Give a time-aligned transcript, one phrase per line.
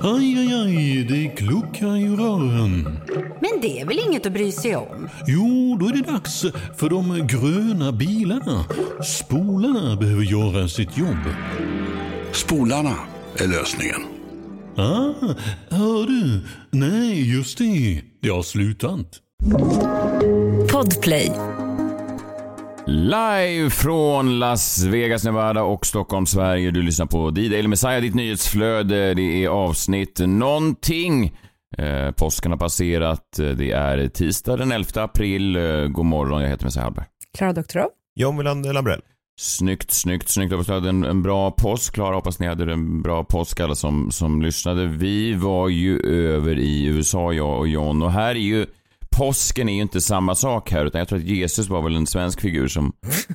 [0.00, 2.98] Aj, aj, aj, det kluckar i rören.
[3.40, 5.08] Men det är väl inget att bry sig om?
[5.26, 6.44] Jo, då är det dags
[6.76, 8.64] för de gröna bilarna.
[9.04, 11.24] Spolarna behöver göra sitt jobb.
[12.32, 12.94] Spolarna
[13.36, 14.00] är lösningen.
[14.76, 15.34] Ah,
[15.70, 16.40] hör du?
[16.70, 18.02] Nej, just det.
[18.22, 19.06] Det har slutat.
[20.72, 21.30] Podplay.
[22.86, 26.70] Live från Las Vegas, Nevada och Stockholm, Sverige.
[26.70, 29.14] Du lyssnar på D-Daily Messiah, ditt nyhetsflöde.
[29.14, 31.36] Det är avsnitt någonting.
[31.78, 33.24] Eh, påsken har passerat.
[33.36, 35.56] Det är tisdag den 11 april.
[35.56, 37.06] Eh, god morgon, jag heter Messiah Hallberg.
[37.36, 37.88] Klara Doktorov.
[38.14, 39.00] John Wilander Lambrell.
[39.40, 40.68] Snyggt, snyggt, snyggt.
[40.68, 41.94] Jag en, en bra påsk.
[41.94, 44.86] Klara, hoppas ni hade en bra påsk alla som, som lyssnade.
[44.86, 48.02] Vi var ju över i USA, jag och John.
[48.02, 48.66] Och här är ju
[49.16, 52.06] påsken är ju inte samma sak här, utan jag tror att Jesus var väl en
[52.06, 52.92] svensk figur som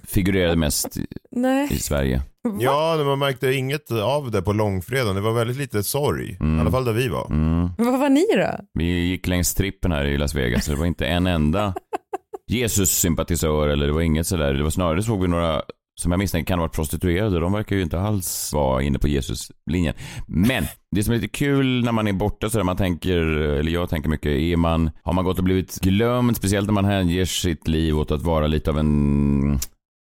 [0.08, 1.68] figurerade mest i, Nej.
[1.72, 2.22] i Sverige.
[2.60, 5.16] Ja, man märkte inget av det på långfredagen.
[5.16, 6.38] Det var väldigt lite sorg.
[6.40, 6.58] Mm.
[6.58, 7.28] I alla fall där vi var.
[7.30, 7.70] Mm.
[7.78, 8.60] Vad var ni då?
[8.74, 11.74] Vi gick längs trippen här i Las Vegas, så det var inte en enda
[12.52, 14.54] Jesus-sympatisör eller det var inget sådär.
[14.54, 15.62] Det var snarare såg vi några
[16.02, 17.40] som jag misstänker kan ha varit prostituerade.
[17.40, 19.94] De verkar ju inte alls vara inne på Jesus-linjen.
[20.28, 20.64] Men
[20.96, 23.90] det som är lite kul när man är borta så där man tänker, eller jag
[23.90, 27.68] tänker mycket, är man, har man gått och blivit glömd, speciellt när man hänger sitt
[27.68, 29.60] liv åt att vara lite av en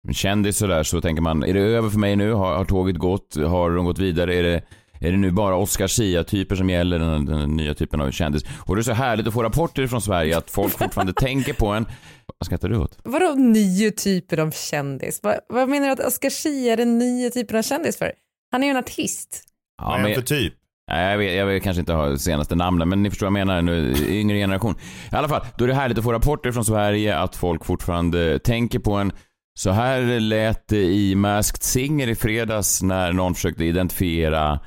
[0.08, 2.34] en kändis sådär så tänker man, är det över för mig nu?
[2.34, 3.36] Har, har tåget gått?
[3.36, 4.36] Har de gått vidare?
[4.36, 4.61] Är det,
[5.04, 8.44] är det nu bara Oscar Sia-typer som gäller, den, den, nya typen av kändis?
[8.66, 11.68] Och det är så härligt att få rapporter från Sverige att folk fortfarande tänker på
[11.68, 11.86] en.
[12.40, 12.98] Vad skrattar du åt?
[13.04, 15.20] Vadå nya typer av kändis?
[15.23, 18.12] Vad, vad menar du att Oscar Zia är den nya typen av kändis för?
[18.52, 19.44] Han är ju en artist.
[19.78, 20.54] Ja, Vad är han för typ?
[20.92, 23.48] Nej, jag, vet, jag vet kanske inte ha senaste namnen, men ni förstår vad jag
[23.48, 24.76] menar nu, yngre generation.
[25.12, 28.40] I alla fall, då är det härligt att få rapporter från Sverige att folk fortfarande
[28.40, 29.12] tänker på en.
[29.60, 34.60] Så här lät det i Masked Singer i fredags när någon försökte identifiera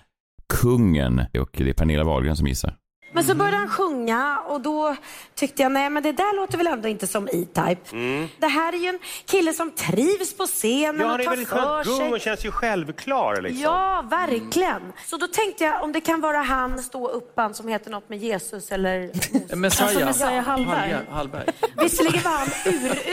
[0.55, 1.19] kungen.
[1.41, 2.75] Och det är Pernilla Wahlgren som gissar.
[3.13, 4.97] Men så började han sjunga och då
[5.35, 7.81] tyckte jag, nej men det där låter väl ändå inte som E-Type.
[7.93, 8.29] Mm.
[8.39, 11.31] Det här är ju en kille som trivs på scenen Ja, och han är tar
[11.31, 11.87] väldigt för skönt.
[11.87, 12.09] sig.
[12.11, 13.63] Gung känns ju självklar liksom.
[13.63, 14.93] Ja, verkligen.
[15.07, 18.19] Så då tänkte jag om det kan vara han stå uppband som heter något med
[18.19, 19.11] Jesus eller
[19.57, 19.89] Messiah.
[19.89, 20.77] Alltså Messiah Hallberg.
[20.77, 21.07] Hallberg.
[21.11, 21.47] Hallberg.
[21.83, 22.49] Visserligen var han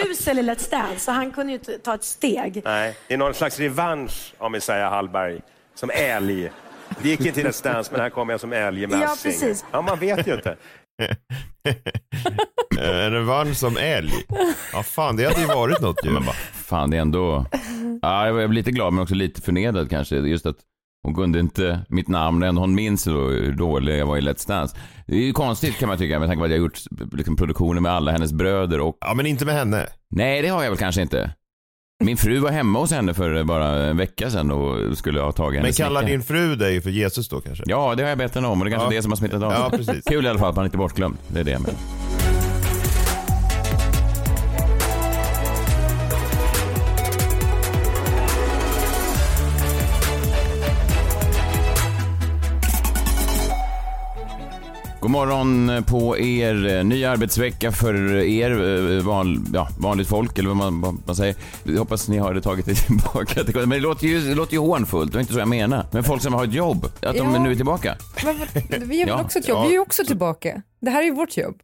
[0.06, 2.62] urusel i Let's Dance så han kunde ju inte ta ett steg.
[2.66, 5.42] Nej, det är någon slags revansch av Messiah Hallberg
[5.76, 6.52] som älg.
[7.02, 9.66] Det gick inte till Let's Dance, men här kommer jag som älg i Ja, precis.
[9.72, 10.56] Ja, man vet ju inte.
[12.80, 14.12] En revansch som älg.
[14.74, 16.10] Ja, fan, det hade ju varit något ju.
[16.10, 17.46] Men bara, fan det är ändå...
[18.02, 20.16] Ja, jag blev lite glad men också lite förnedrad kanske.
[20.16, 20.56] Just att
[21.04, 24.48] hon kunde inte mitt namn, ändå hon minns då hur dålig jag var i Let's
[24.48, 24.78] Dance.
[25.08, 26.80] Det är ju konstigt kan man tycka med tanke på att jag har gjort
[27.12, 28.98] liksom, produktioner med alla hennes bröder och...
[29.02, 29.88] Ja, men inte med henne.
[30.10, 31.32] Nej, det har jag väl kanske inte.
[32.06, 35.58] Min fru var hemma hos henne för bara en vecka sedan och skulle ha tagit
[35.58, 37.64] Men hennes kallar din fru dig för Jesus då kanske?
[37.68, 38.98] Ja, det har jag bett henne om och det är kanske Ja.
[38.98, 39.60] det som har smittat av sig.
[39.60, 40.04] Ja, precis.
[40.06, 41.18] Kul i alla fall att man inte är bortglömd.
[41.28, 42.03] Det är det jag menar.
[55.04, 56.84] God morgon på er.
[56.84, 58.52] Ny arbetsvecka för er,
[58.98, 61.36] eh, van, ja, vanligt folk eller vad man, vad man säger.
[61.64, 63.44] Jag hoppas ni har tagit det tillbaka.
[63.44, 65.86] till- Men det låter ju, det låter ju hånfullt, det var inte så jag menar.
[65.92, 67.40] Men folk som har ett jobb, att de Ja.
[67.44, 67.96] nu är tillbaka.
[68.70, 69.22] Men Vi gör väl Ja.
[69.24, 69.58] också ett jobb?
[69.58, 69.62] Ja.
[69.64, 70.62] Vi är ju också tillbaka.
[70.82, 71.56] Det här är ju vårt jobb.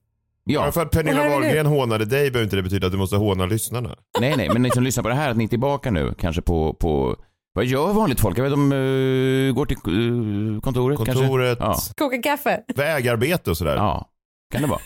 [0.43, 0.65] Ja.
[0.65, 3.45] Ja, för att Pernilla Wahlgren hånade dig behöver inte det betyda att du måste håna
[3.45, 3.95] lyssnarna.
[4.19, 6.41] nej nej, men ni som lyssnar på det här, att ni är tillbaka nu, kanske
[6.41, 7.15] på, på
[7.59, 8.37] vad gör vanligt folk?
[8.37, 11.93] Jag vet de uh, går till uh, kontoret, Kontoret, kanske?
[11.97, 12.63] Koka kaffe.
[12.75, 13.75] vägarbete och sådär.
[13.75, 13.83] Ja.
[13.83, 14.09] ja,
[14.51, 14.81] kan det vara.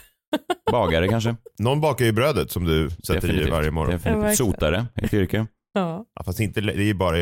[0.72, 1.36] Bagare kanske?
[1.60, 3.92] Någon bakar ju brödet som du sätter i dig varje morgon.
[3.92, 4.38] Ja, Definitivt.
[4.38, 5.48] Sotare, ett yrke.
[5.74, 6.06] Ja.
[6.16, 7.18] Ja, fast inte, det är ju bara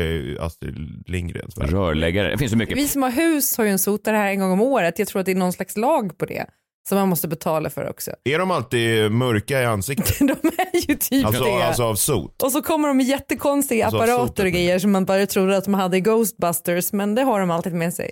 [0.46, 1.70] Astrid Lindgrens värld.
[1.70, 2.78] Rörläggare, det finns så mycket.
[2.78, 4.98] Vi som har hus har ju en sotare här en gång om året.
[4.98, 6.46] Jag tror att det är någon slags lag på det.
[6.88, 8.10] Som man måste betala för också.
[8.24, 10.18] Är de alltid mörka i ansiktet?
[10.18, 11.64] De är ju typ Alltså, det.
[11.66, 12.42] alltså av sot?
[12.42, 15.64] Och så kommer de med jättekonstiga Alltså, apparater och grejer som man bara trodde att
[15.64, 16.92] de hade i Ghostbusters.
[16.92, 18.10] Men det har de alltid med sig.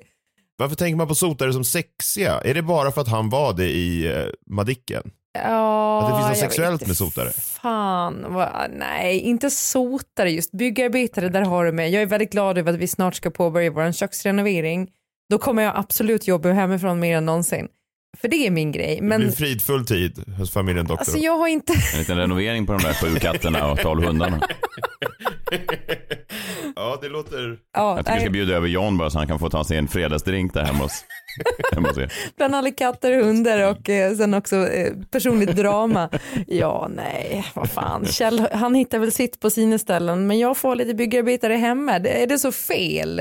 [0.58, 2.40] Varför tänker man på sotare som sexiga?
[2.40, 5.02] Är det bara för att han var det i eh, Madicken?
[5.32, 7.30] Ja, Att det finns något sexuellt med sotare?
[7.32, 10.52] Fan, vad, nej, inte sotare just.
[10.52, 11.90] Byggarbetare, där har du med.
[11.90, 14.88] Jag är väldigt glad över att vi snart ska påbörja vår köksrenovering.
[15.30, 17.68] Då kommer jag absolut jobba hemifrån mer än någonsin.
[18.18, 18.96] För det är min grej.
[18.96, 20.98] Det Men blir fridfull tid hos familjen Doktor.
[21.00, 21.72] alltså, jag har inte...
[21.92, 24.40] En liten renovering på de där sju katterna och tolv hundarna.
[26.76, 27.58] ja, det låter...
[27.74, 29.64] Ja, Jag tycker vi ska nej, bjuda över John bara så han kan få ta
[29.64, 31.04] sig en fredagsdrink där hemma hos,
[31.72, 32.12] hemma hos er.
[32.36, 36.08] bland alla katter, hundar och eh, sen också eh, personligt drama.
[36.46, 38.06] Ja, nej, vad fan.
[38.06, 41.98] Kjell, han hittar väl sitt på sina ställen, men jag får lite byggarbetare hemma.
[41.98, 43.20] Det- Är det så fel?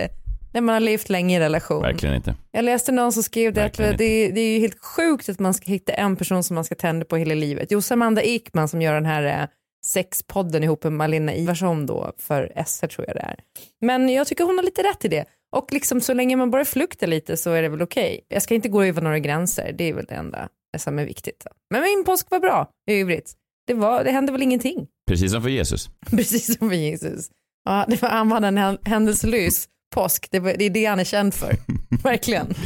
[0.53, 1.81] När man har levt länge i relation.
[1.81, 2.35] Verkligen inte.
[2.51, 5.39] Jag läste någon som skrev det att Verkligen det, det är ju helt sjukt att
[5.39, 7.67] man ska hitta en person som man ska tända på hela livet.
[7.71, 9.47] Jo, Amanda Ekman som gör den här eh,
[9.85, 13.39] sexpodden ihop med Malina Ivarsson då för SR tror jag det är.
[13.81, 15.25] Men jag tycker hon har lite rätt i det.
[15.55, 18.25] Och liksom så länge man bara fluktar lite så är det väl okej.
[18.27, 21.45] Jag ska inte gå över några gränser, det är väl det enda som är viktigt.
[21.69, 23.33] Men min påsk var bra i övrigt.
[23.67, 24.87] Det, var, det hände väl ingenting.
[25.07, 25.89] Precis som för Jesus.
[26.09, 27.29] Precis som för Jesus.
[27.65, 30.99] Ja, det var, han var en hän- händelselös påsk, det, var, det är det han
[30.99, 31.55] är känd för.
[32.03, 32.53] Verkligen.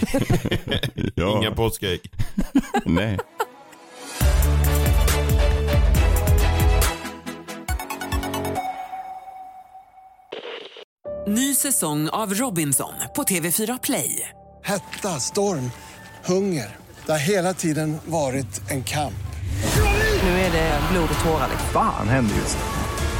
[1.16, 1.38] Ja.
[1.38, 2.12] Inga påskägg.
[2.86, 3.20] Nej.
[11.28, 14.30] Ny säsong av Robinson på TV4 Play.
[14.64, 15.72] Hetta, storm,
[16.26, 16.76] hunger.
[17.06, 19.14] Det har hela tiden varit en kamp.
[20.24, 21.50] Nu är det blod och tårar.
[21.74, 22.83] Fan händer just nu.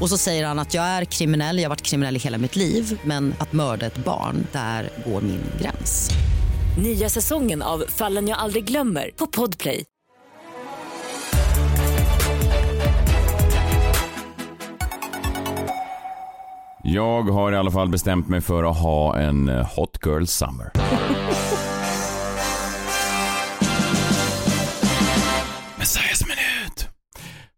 [0.00, 2.56] Och så säger han att jag är kriminell, jag har varit kriminell i hela mitt
[2.56, 6.10] liv men att mörda ett barn, där går min gräns.
[6.82, 9.84] Nya säsongen av Fallen jag aldrig glömmer på Podplay.
[16.82, 20.70] Jag har i alla fall bestämt mig för att ha en eh, Hot Girl Summer.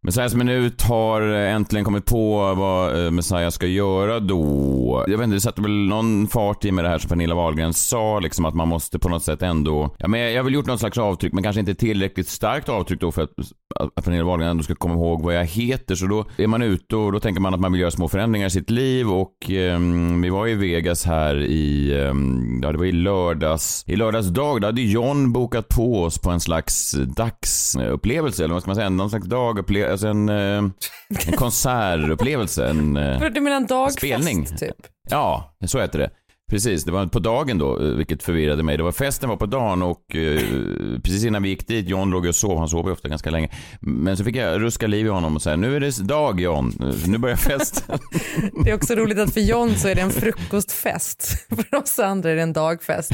[0.04, 5.04] Messiahs minut har äntligen kommit på vad eh, Messiah ska göra då.
[5.06, 7.74] Jag vet inte, det satte väl någon fart i med det här som Pernilla Wahlgren
[7.74, 9.94] sa, liksom att man måste på något sätt ändå...
[9.98, 13.00] Ja, men jag har väl gjort något slags avtryck, men kanske inte tillräckligt starkt avtryck
[13.00, 13.30] då för att,
[13.76, 15.94] att Pernilla Wahlgren ändå ska komma ihåg vad jag heter.
[15.94, 18.46] Så då är man ute och då tänker man att man vill göra små förändringar
[18.46, 22.84] i sitt liv och ehm, vi var i Vegas här i, ehm, ja det var
[22.84, 24.60] i lördags, i lördags dag.
[24.60, 28.88] Då hade John bokat på oss på en slags dagsupplevelse, eller vad ska man säga,
[28.90, 30.36] någon slags dagupplevelse, alltså en, eh,
[31.26, 32.96] en konsertupplevelse, en...
[32.96, 34.46] eh, Du menar en dagfest Spelning.
[34.46, 34.76] typ?
[35.10, 36.10] Ja, så heter det.
[36.52, 38.76] Precis, det var på dagen då, eh, vilket förvirrade mig.
[38.76, 40.40] Det var festen var på dagen och eh,
[41.02, 43.48] precis innan vi gick dit, John låg och sov, han sov ju ofta ganska länge.
[43.80, 46.72] Men så fick jag ruska liv i honom och säga, nu är det dag John,
[46.80, 47.98] Eh, nu börjar festen.
[48.64, 51.46] Det är också roligt att för John så är det en frukostfest.
[51.48, 53.12] För oss andra är det en dagfest.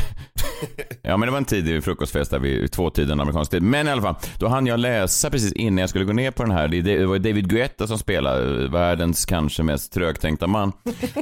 [1.02, 3.62] Ja men det var en tidig frukostfest där vid tvåtiden amerikansk tid.
[3.62, 6.42] Men i alla fall, då hann jag läsa precis innan jag skulle gå ner på
[6.42, 6.68] den här.
[6.68, 10.72] Det var David Guetta som spelar, eh, världens kanske mest trögtänkta man.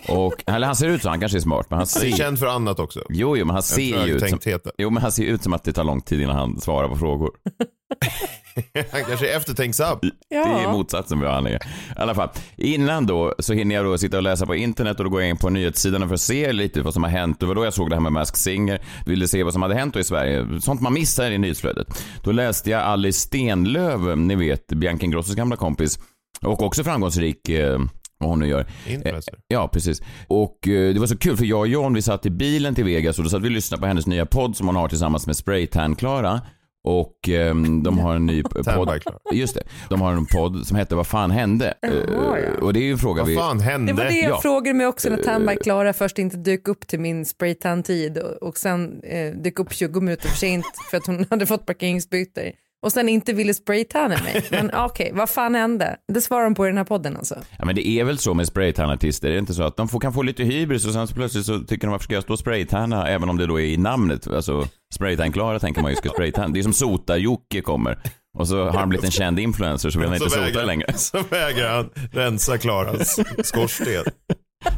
[0.08, 2.38] Och, eller han ser ut så, han kanske är smart, men han Han är känd
[2.38, 3.02] för annat också.
[3.08, 4.38] Jo, jo, men han ser ju ut som...
[4.78, 6.96] Jo, men han ser ut som att det tar lång tid innan han svarar på
[6.96, 7.30] frågor.
[8.92, 9.98] Han kanske är eftertänksam.
[10.28, 11.54] Det är motsatsen vad han är.
[11.54, 11.58] I
[11.96, 15.10] alla fall, innan då så hinner jag då sitta och läsa på internet och då
[15.10, 17.40] går jag in på nyhetssidorna för att se lite vad som har hänt.
[17.40, 18.80] Det var då jag såg det här med Mask Singer.
[19.06, 20.60] Ville se vad som hade hänt då i Sverige.
[20.60, 22.04] Sånt man missar i nyhetsflödet.
[22.22, 25.98] Då läste jag Alice Stenlöf, ni vet Bianca Ingrossos gamla kompis.
[26.42, 27.78] Och också framgångsrik eh,
[28.18, 28.66] vad hon nu gör.
[28.86, 29.32] Influencer.
[29.34, 30.02] Eh, Ja, precis.
[30.28, 32.84] Och eh, det var så kul för jag och John vi satt i bilen till
[32.84, 35.26] Vegas och då satt vi och lyssnade på hennes nya podd som hon har tillsammans
[35.26, 36.40] med Spraytan-Klara.
[36.88, 39.00] Och ehm, de har en ny podd.
[39.32, 39.62] Just det.
[39.88, 41.74] De har en podd som heter Vad fan hände?
[41.82, 43.36] Eh, Och det är ju en fråga Vad vi...
[43.36, 43.92] fan hände?
[43.92, 44.40] Det var det jag Ja.
[44.42, 48.56] frågade mig också när Tandberg Klara först inte dök upp till min spraytan-tid och, och
[48.56, 52.52] sen eh, dök upp 20 minuter för sent för att hon hade fått parkeringsböter
[52.82, 54.44] och sen inte ville spraytanna mig.
[54.50, 55.96] Men okej, vad fan hände?
[56.12, 57.34] Det svarar de på i den här podden alltså.
[57.58, 60.00] Ja men det är väl så med spraytan-artister, är det inte så att de får,
[60.00, 62.32] kan få lite hybris och sen så plötsligt så tycker de varför ska jag stå
[62.32, 66.08] och spraytanna även om det då är i namnet, alltså spraytan-Klara tänker man ju ska
[66.08, 66.48] spraytanna.
[66.48, 67.98] Det är som Sota-Jocke kommer
[68.38, 70.64] och så har han blivit en känd influencer så vill han inte Så sota vägrar-
[70.66, 70.92] längre.
[70.96, 74.04] Så vägrar han rensa Klaras skorsten.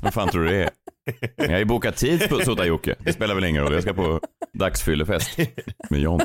[0.02, 0.70] Vad fan tror du det är?
[1.36, 2.94] Jag har ju bokat tid på Sota-Jocke.
[2.98, 3.72] Det spelar väl ingen roll.
[3.72, 4.20] Jag ska på
[4.52, 5.38] dagsfyllefest
[5.90, 6.20] med John.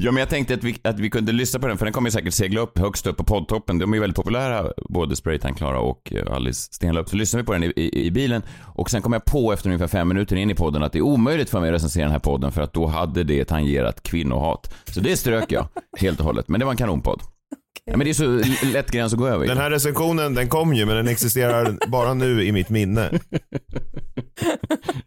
[0.00, 2.10] Ja, men jag tänkte att vi, att vi kunde lyssna på den, för den kommer
[2.10, 3.78] säkert segla upp högst upp på poddtoppen.
[3.78, 7.08] De är ju väldigt populära, både Spraytan Klara och eh, Alice Stenlöf.
[7.08, 8.42] Så lyssnar vi på den i, i, i bilen
[8.74, 11.02] och sen kom jag på efter ungefär fem minuter in i podden att det är
[11.02, 14.74] omöjligt för mig att recensera den här podden för att då hade det tangerat kvinnohat.
[14.90, 15.68] Så det strök jag
[15.98, 16.48] helt och hållet.
[16.48, 17.22] Men det var en kanonpodd.
[17.84, 19.46] Ja, men det är så lätt gräns att gå över.
[19.46, 23.10] Den här recensionen den kom ju men den existerar bara nu i mitt minne.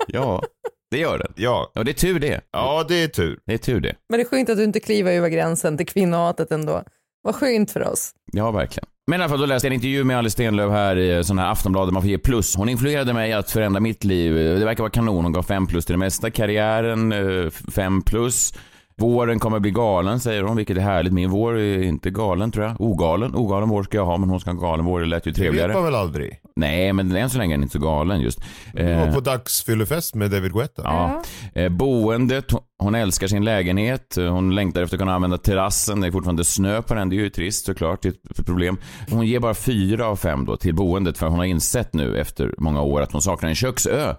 [0.08, 0.44] Ja,
[0.92, 1.34] det gör den.
[1.36, 1.72] Ja.
[1.76, 2.42] Och det är tur det.
[2.52, 3.40] Ja, det är tur.
[3.46, 3.96] Det är tur det.
[4.10, 6.84] Men det är skönt att du inte kliver över gränsen till kvinnohatet ändå.
[7.24, 8.12] Vad skönt för oss.
[8.34, 8.88] Ja, verkligen.
[9.08, 11.40] Men i alla fall, då läste jag en intervju med Alice Stenlöf här i sån
[11.40, 12.56] här Aftonbladet man får ge plus.
[12.56, 14.36] Hon influerade mig att förändra mitt liv.
[14.36, 15.24] Det verkar vara kanon.
[15.24, 16.32] Hon gav fem plus till det mesta.
[16.32, 18.54] Karriären, eh, fem plus.
[19.02, 21.14] Våren kommer bli galen, säger hon, vilket är härligt.
[21.14, 22.82] Min vår är inte galen, tror jag.
[22.82, 23.36] Ogalen.
[23.36, 25.00] Ogalen vår ska jag ha, men hon ska ha galen vår.
[25.00, 25.74] Det lät ju Det vet trevligare.
[25.74, 26.38] man väl aldrig?
[26.56, 28.40] Nej, men än så länge är den inte så galen just.
[28.74, 30.82] Du var Eh, på dagsfyllefest med David Guetta.
[30.86, 31.22] Ja.
[31.62, 32.46] Eh, boendet,
[32.80, 34.16] hon- älskar sin lägenhet.
[34.18, 36.02] Hon längtar efter att kunna använda terrassen.
[36.02, 37.10] Det är fortfarande snö på den.
[37.10, 38.02] Det är ju trist såklart.
[38.02, 38.78] Det är ett problem.
[39.12, 42.54] Hon ger bara fyra av fem då till boendet för hon har insett nu efter
[42.58, 44.16] många år att hon saknar en köksö.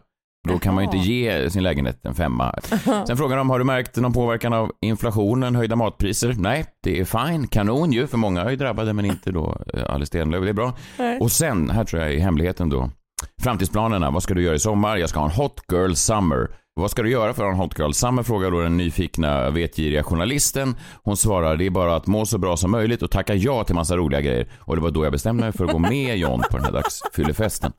[0.49, 2.55] Då kan man ju inte ge sin lägenhet en femma.
[3.07, 6.35] Sen frågar de, har du märkt någon påverkan av inflationen, höjda matpriser?
[6.39, 7.47] Nej, det är fine.
[7.47, 10.43] Kanon ju, för många är ju drabbade, men inte då eh, Alice Stenlöf.
[10.43, 10.75] Det är bra.
[10.99, 11.19] Nej.
[11.21, 12.91] Och sen, här tror jag är hemligheten då.
[13.43, 14.97] Framtidsplanerna, vad ska du göra i sommar?
[14.97, 16.49] Jag ska ha en hot girl summer.
[16.75, 18.23] Vad ska du göra för en hot girl summer?
[18.23, 20.77] Frågar då den nyfikna vetgiriga journalisten.
[21.03, 23.75] Hon svarar, det är bara att må så bra som möjligt och tacka ja till
[23.75, 24.49] massa roliga grejer.
[24.59, 26.73] Och det var då jag bestämde mig för att gå med John på den här
[26.73, 27.73] dagsfyllefesten.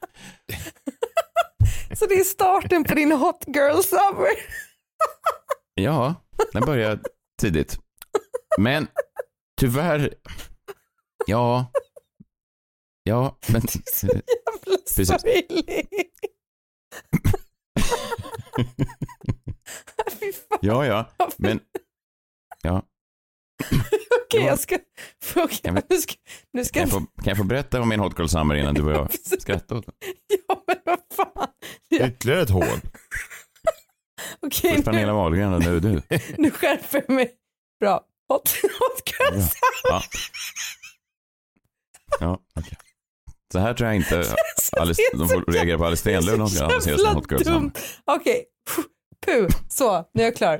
[2.03, 4.29] Så det är starten på din hot girl summer.
[5.73, 6.15] Ja,
[6.53, 7.01] den började
[7.41, 7.79] tidigt.
[8.59, 8.87] Men
[9.59, 10.13] tyvärr,
[11.27, 11.71] ja,
[13.03, 13.61] ja, men...
[14.85, 15.07] Precis.
[15.07, 15.45] Sorglig.
[20.61, 21.59] Ja, ja, men...
[22.61, 22.81] Ja,
[24.25, 24.77] Okej, jag ska...
[25.63, 26.13] Kan vi- nu ska...
[26.53, 28.73] Nu ska kan jag, få, kan jag få berätta om min hot girl summer innan
[28.73, 29.95] du och jag skrattar åt den?
[30.47, 31.47] Ja, men vad fan.
[31.91, 32.81] Ytterligare ett hån.
[34.39, 36.01] Okej, Först Pernilla nu, Wahlgren och nu du.
[36.37, 37.31] nu skärper jag mig.
[37.79, 38.01] Bra.
[38.27, 38.49] Hot,
[38.79, 39.47] hot girl Ja.
[39.47, 39.49] summer.
[39.89, 40.03] Ja,
[42.19, 42.77] ja okej.
[43.51, 44.15] Så här tror jag inte
[44.79, 47.79] Alice, de får reagera på Alice Stenlöf när de ska annonsera sin hot.
[48.05, 48.45] Okej.
[49.25, 49.47] Puh.
[49.69, 50.59] Så, nu är jag klar.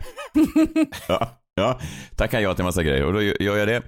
[1.08, 1.80] Ja, ja,
[2.15, 3.82] tackar jag till en massa grejer och då gör jag det.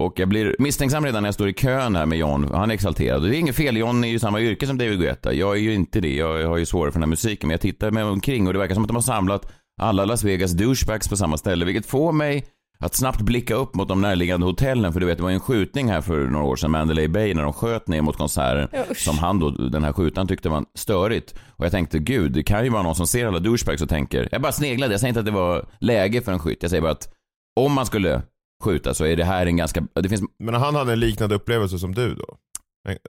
[0.00, 2.50] Och jag blir misstänksam redan när jag står i kön här med John.
[2.54, 3.22] Han är exalterad.
[3.22, 5.32] Och det är inget fel, John är ju samma yrke som David Guetta.
[5.32, 6.14] Jag är ju inte det.
[6.14, 7.48] Jag har ju svårare för den här musiken.
[7.48, 10.24] Men jag tittar mig omkring och det verkar som att de har samlat alla Las
[10.24, 11.64] Vegas douchebags på samma ställe.
[11.64, 12.46] Vilket får mig
[12.78, 14.92] att snabbt blicka upp mot de närliggande hotellen.
[14.92, 17.34] För du vet, det var ju en skjutning här för några år sedan, Mandalay Bay,
[17.34, 18.68] när de sköt ner mot konserten.
[18.72, 21.34] Ja, som han då, den här skjutaren tyckte var störigt.
[21.48, 24.28] Och jag tänkte, gud, det kan ju vara någon som ser alla douchebags och tänker,
[24.32, 26.58] jag bara sneglade, jag säger inte att det var läge för en skytt.
[26.62, 27.08] Jag säger bara att
[27.60, 28.22] om man skulle
[28.60, 31.78] skjuta så är det här en ganska, det finns, Men han hade en liknande upplevelse
[31.78, 32.36] som du då?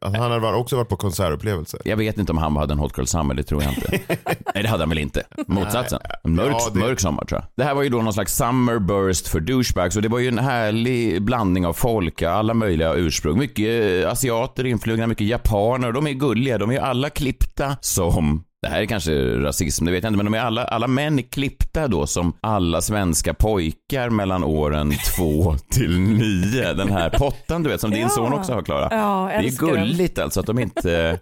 [0.01, 1.77] Han hade också varit på konsertupplevelse?
[1.85, 3.99] jag vet inte om han hade en hot girl summer, det tror jag inte.
[4.55, 5.23] Nej, det hade han väl inte.
[5.47, 5.99] Motsatsen.
[6.23, 7.47] En mörk, Ja, det- mörk sommar tror jag.
[7.55, 10.27] Det här var ju då någon slags summer burst för douchebags och det var ju
[10.27, 13.39] en härlig blandning av folk, alla möjliga ursprung.
[13.39, 15.91] Mycket eh, asiater influgna, mycket japaner.
[15.91, 20.03] De är gulliga, de är alla klippta som det här är kanske rasism, det vet
[20.03, 24.09] jag inte, men de är alla, alla män är klippta då som alla svenska pojkar
[24.09, 26.73] mellan åren två till nio.
[26.73, 28.09] Den här pottan du vet, som din Ja.
[28.09, 28.87] son också har Klara.
[28.91, 31.19] Ja, det är gulligt alltså att de inte...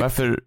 [0.00, 0.40] Varför...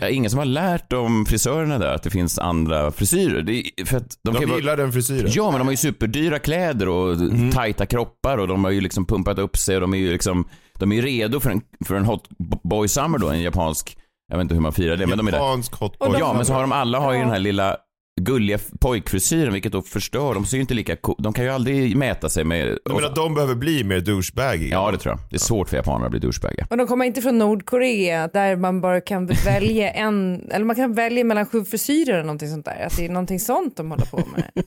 [0.00, 3.50] Det är ingen som har lärt de frisörerna där att det finns andra frisyrer.
[3.50, 5.30] Är för att de, De kan gillar den frisyren.
[5.34, 7.16] Ja, men de har ju superdyra kläder och
[7.52, 10.48] tajta kroppar och de har ju liksom pumpat upp sig och de är ju liksom,
[10.78, 12.28] de är ju redo för en, för en hot
[12.64, 13.96] boy summer då, en japansk,
[14.32, 15.38] jag vet inte hur man firar det, men de är där.
[15.38, 15.72] Japansk
[16.20, 17.76] Ja, men så har de alla har ju den här lilla
[18.20, 20.34] gulliga pojkfrisyren, vilket då förstör.
[20.34, 22.78] De ser ju inte lika De kan ju aldrig mäta sig med...
[22.84, 24.70] Du menar att de behöver bli mer douchebagiga?
[24.70, 25.20] Ja, det tror jag.
[25.30, 26.66] Det är svårt för japaner att bli douchebagiga.
[26.70, 30.92] Och de kommer inte från Nordkorea där man bara kan välja en, eller man kan
[30.94, 32.86] välja mellan sju frisyrer eller någonting sånt där.
[32.86, 34.64] Att det är någonting sånt de håller på med.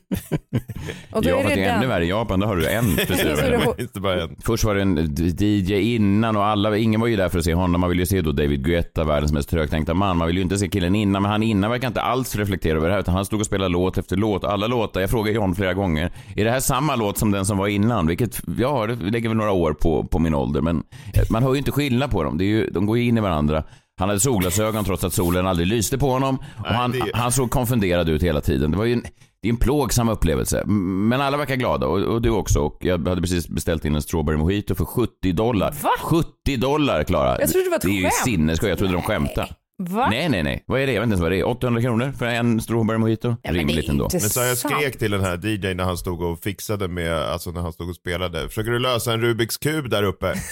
[1.11, 2.05] Och då Ja, är för att det det är ännu värre.
[2.05, 4.45] I Japan, då har du en frisyr.
[4.45, 7.53] Först var det en DJ innan och alla, ingen var ju där för att se
[7.53, 7.81] honom.
[7.81, 10.17] Man vill ju se då David Guetta, världens mest högtänkta man.
[10.17, 12.87] Man vill ju inte se killen innan, men han innan verkar inte alls reflektera över
[12.87, 14.43] det här, utan han stod och spelade låt efter låt.
[14.43, 17.57] Alla låtar, jag frågade John flera gånger, är det här samma låt som den som
[17.57, 18.07] var innan?
[18.07, 20.83] Vilket, ja, det lägger väl några år på, på min ålder, men
[21.29, 22.37] man hör ju inte skillnad på dem.
[22.37, 23.63] Det är ju, de går ju in i varandra.
[23.99, 26.35] Han hade solglasögon trots att solen aldrig lyste på honom.
[26.37, 28.71] Och Nej, han, det- han såg konfunderad ut hela tiden.
[28.71, 29.03] Det var ju en,
[29.41, 30.63] det är en plågsam upplevelse.
[30.65, 32.59] Men alla verkar glada och, och du också.
[32.59, 35.73] Och jag hade precis beställt in en strawberry mojito för 70 dollar.
[35.83, 35.89] Va?
[36.03, 37.39] 70 dollar Klara!
[37.39, 38.13] Jag trodde det var ett Det är ju skämt.
[38.23, 38.69] sinnessjukt.
[38.69, 39.47] Jag trodde de skämtade.
[39.77, 40.07] Va?
[40.09, 40.63] Nej, nej, nej.
[40.67, 40.93] Vad är det?
[40.93, 41.47] Jag vet inte ens vad det är.
[41.47, 43.27] 800 kronor för en strawberry mojito?
[43.29, 44.07] Ja, men det Rimligt ändå.
[44.11, 47.51] Men så jag skrek till den här DJ när han stod och fixade med, alltså
[47.51, 48.47] när han stod och spelade.
[48.47, 50.33] Försöker du lösa en Rubiks kub där uppe?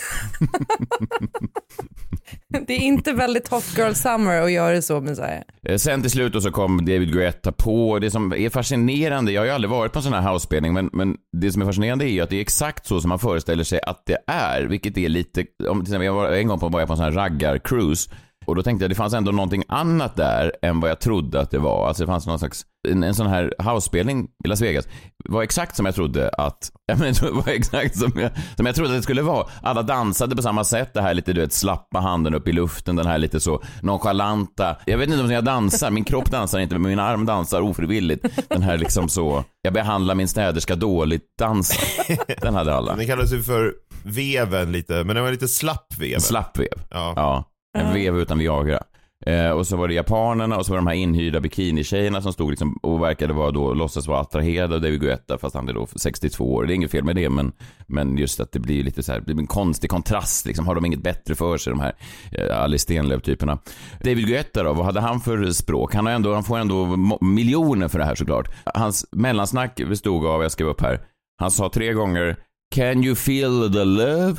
[2.68, 5.42] Det är inte väldigt hot girl summer att göra så Messiah.
[5.68, 8.00] Eh, Sen till slut så kom David Guetta på.
[8.00, 10.90] Det som är fascinerande, jag har ju aldrig varit på en sån här housespelning, men,
[10.94, 13.64] men det som är fascinerande är ju att det är exakt så som man föreställer
[13.64, 16.70] sig att det är, vilket är lite, om till exempel jag var en gång på,
[16.70, 18.12] var jag på en sån här raggar-cruise.
[18.46, 21.52] Och då tänkte jag det fanns ändå någonting annat där än vad jag trodde att
[21.52, 21.88] det var.
[21.88, 24.88] Alltså det fanns någon slags, en, en sån här housespelning i Las Vegas
[25.30, 28.76] var exakt som jag trodde att, ja men det var exakt som jag, som jag
[28.76, 29.48] trodde att det skulle vara.
[29.62, 32.96] Alla dansade på samma sätt, det här lite du vet slappa handen upp i luften,
[32.96, 34.76] den här lite så nonchalanta.
[34.86, 38.26] Jag vet inte om jag dansar, min kropp dansar inte men min arm dansar ofrivilligt.
[38.50, 42.18] Den här liksom så, jag behandlar min städerska dåligt dansen.
[42.42, 42.96] Den hade alla.
[42.96, 43.74] Den kallades ju för
[44.04, 46.20] veven lite, men den var lite slapp vev.
[46.20, 46.68] Slapp vev.
[46.90, 47.14] Ja.
[47.16, 47.44] ja.
[47.78, 48.84] En vev utan Viagra.
[49.26, 52.34] Eh, och så var det japanerna och så var det de här inhyrda bikinitjejerna som
[52.34, 55.74] stod liksom och verkade vara då, låtsas vara attraherade av David Guetta fast han är
[55.74, 56.66] då 62 år.
[56.66, 57.52] Det är inget fel med det men,
[57.88, 60.68] men just att det blir lite så här, det blir en konstig kontrast liksom.
[60.68, 61.94] Har de inget bättre för sig de här
[62.32, 63.58] eh, Alice Stenlöf-typerna.
[64.04, 65.96] David Guetta då, vad hade han för språk?
[65.96, 66.86] Han, har ändå, han får ändå
[67.22, 68.52] miljoner för det här såklart.
[68.66, 71.00] Hans mellansnack bestod av, jag skrev upp här,
[71.40, 72.38] han sa tre gånger
[72.76, 74.36] Can you feel the love?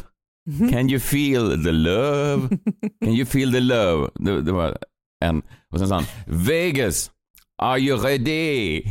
[0.49, 0.69] Mm-hmm.
[0.69, 2.49] Can you feel the love?
[3.03, 4.11] Can you feel the love?
[4.15, 4.77] Det, det var
[5.25, 5.43] en.
[5.71, 7.11] Och sen sa han Vegas,
[7.59, 8.83] are you ready?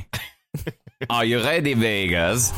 [1.10, 2.53] Are you ready Vegas?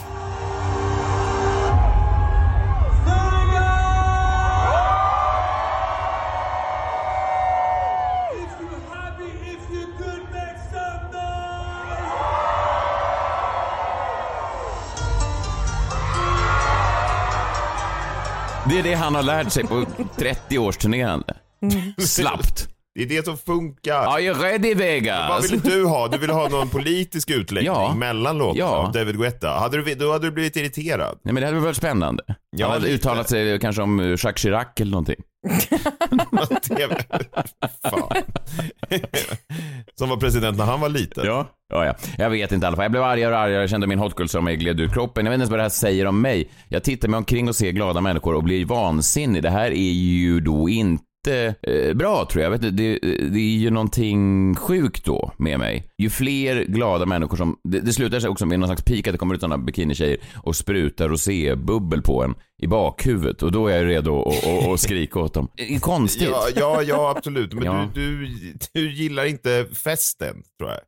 [18.69, 19.85] Det är det han har lärt sig på
[20.17, 21.33] 30 års turnerande.
[21.97, 22.67] Slappt.
[22.95, 23.93] Det är det som funkar.
[24.05, 25.29] Are you ready Vegas?
[25.29, 26.07] Vad ville du ha?
[26.07, 27.93] Du ville ha någon politisk utläggning Ja.
[27.95, 28.67] mellan låtarna Ja.
[28.67, 29.49] av David Guetta.
[29.49, 31.19] Hade du, då hade du blivit irriterad.
[31.23, 32.23] Nej men det hade varit spännande.
[32.49, 32.95] Ja, han hade lite.
[32.95, 35.15] uttalat sig kanske om Jacques Chirac eller någonting.
[36.67, 36.95] TV.
[37.91, 38.23] Fan.
[39.95, 41.25] Som var president när han var liten.
[41.25, 41.47] Ja.
[41.69, 41.93] Ja, ja.
[42.17, 42.83] Jag vet inte i alla fall.
[42.83, 43.61] Jag blev argare och argare.
[43.61, 45.25] Jag kände min hot girl som mig gled ur kroppen.
[45.25, 46.49] Jag vet inte ens vad det här säger om mig.
[46.67, 49.43] Jag tittar mig omkring och ser glada människor och blir vansinnig.
[49.43, 52.53] Det här är ju då inte eh, bra tror jag.
[52.53, 55.83] jag vet inte, det, det är ju någonting sjukt då med mig.
[55.97, 57.57] Ju fler glada människor som...
[57.63, 60.17] Det, det slutar sig också med någon slags peak att det kommer ut sådana bikinitjejer
[60.35, 64.31] och sprutar rosébubbel på en i bakhuvudet och då är jag redo
[64.73, 65.47] att skrika åt dem.
[65.55, 66.29] Det är konstigt.
[66.31, 67.53] Ja, ja, ja absolut.
[67.53, 67.89] Men Ja.
[67.93, 70.79] Du, du, du gillar inte festen, tror jag.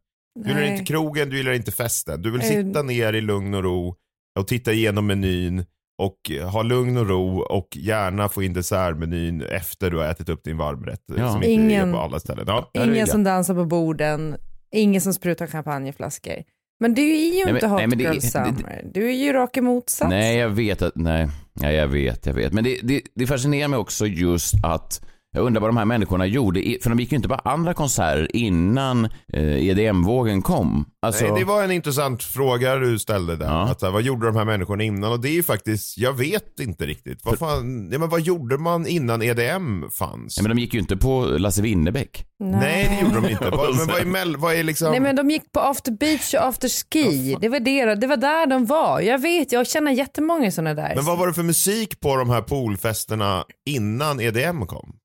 [0.43, 0.71] Du gillar Nej.
[0.71, 2.21] inte krogen, du gillar inte festen.
[2.21, 2.47] Du vill Eh.
[2.47, 3.95] sitta ner i lugn och ro
[4.39, 5.65] och titta igenom menyn
[5.97, 10.43] och ha lugn och ro och gärna få in dessertmenyn efter du har ätit upp
[10.43, 11.01] din varmrätt.
[11.17, 11.27] Ja.
[11.31, 12.45] Som inte Ingen- på alla ställen.
[12.47, 12.69] Ja.
[12.73, 14.35] det Ingen som dansar på borden,
[14.71, 16.35] ingen som sprutar champagneflaskor.
[16.79, 18.81] Men du är ju men- inte hot nej, men det- girl det- summer.
[18.93, 20.09] Du är ju raka motsats.
[20.09, 22.53] Nej, jag vet att, nej, nej jag vet, jag vet.
[22.53, 25.01] Men det, det, det fascinerar mig också just att
[25.37, 28.35] jag undrar vad de här människorna gjorde, för de gick ju inte på andra konserter
[28.35, 30.85] innan eh, EDM-vågen kom.
[31.01, 33.45] Alltså, Nej, det var en intressant fråga du ställde där.
[33.45, 33.69] Ja.
[33.69, 35.11] Att, vad gjorde de här människorna innan?
[35.11, 37.19] Och det är ju faktiskt, jag vet inte riktigt.
[37.23, 40.37] Vad, fan, ja, men vad gjorde man innan EDM fanns?
[40.37, 42.25] nej, men de gick ju inte på Lasse Winnerbäck.
[42.39, 43.49] Nej, det gjorde de inte.
[43.49, 44.91] Vad, men vad är, mell, vad är liksom...
[44.91, 47.37] Nej men de gick på after beach och after ski.
[47.41, 49.01] Det var, det, det var där de var.
[49.01, 50.95] Jag vet, jag känner jättemånga sådana där.
[50.95, 54.95] Men vad var det för musik på de här poolfesterna innan EDM kom?